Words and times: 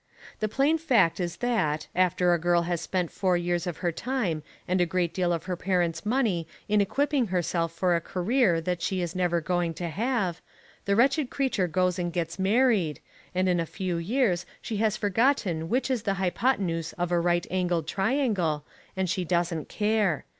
The 0.39 0.49
plain 0.49 0.79
fact 0.79 1.19
is 1.19 1.37
that, 1.45 1.85
after 1.95 2.33
a 2.33 2.39
girl 2.39 2.63
has 2.63 2.81
spent 2.81 3.11
four 3.11 3.37
years 3.37 3.67
of 3.67 3.77
her 3.85 3.91
time 3.91 4.41
and 4.67 4.81
a 4.81 4.85
great 4.87 5.13
deal 5.13 5.31
of 5.31 5.43
her 5.43 5.55
parents' 5.55 6.07
money 6.07 6.47
in 6.67 6.81
equipping 6.81 7.27
herself 7.27 7.71
for 7.71 7.95
a 7.95 8.01
career 8.01 8.59
that 8.61 8.81
she 8.81 9.03
is 9.03 9.15
never 9.15 9.41
going 9.41 9.75
to 9.75 9.89
have, 9.89 10.41
the 10.85 10.95
wretched 10.95 11.29
creature 11.29 11.67
goes 11.67 11.99
and 11.99 12.11
gets 12.11 12.39
married, 12.39 12.99
and 13.35 13.47
in 13.47 13.59
a 13.59 13.67
few 13.67 13.97
years 13.97 14.43
she 14.59 14.77
has 14.77 14.97
forgotten 14.97 15.69
which 15.69 15.91
is 15.91 16.01
the 16.01 16.15
hypotenuse 16.15 16.93
of 16.93 17.11
a 17.11 17.19
right 17.19 17.45
angled 17.51 17.87
triangle, 17.87 18.65
and 18.97 19.07
she 19.07 19.23
doesn't 19.23 19.69
care. 19.69 20.25